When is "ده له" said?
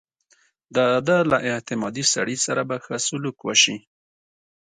1.07-1.37